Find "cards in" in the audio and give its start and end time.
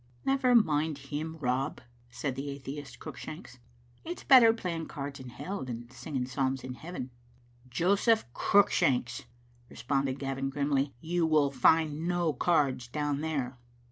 4.87-5.29